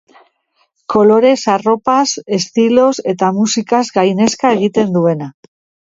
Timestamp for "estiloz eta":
2.39-3.31